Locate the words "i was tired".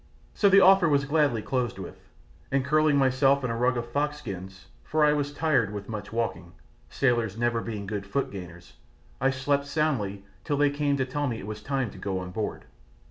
5.05-5.71